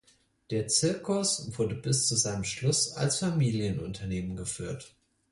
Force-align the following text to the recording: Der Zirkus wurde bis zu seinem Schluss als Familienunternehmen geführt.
Der 0.49 0.67
Zirkus 0.67 1.55
wurde 1.59 1.75
bis 1.75 2.07
zu 2.07 2.15
seinem 2.15 2.43
Schluss 2.43 2.93
als 2.93 3.19
Familienunternehmen 3.19 4.35
geführt. 4.35 4.95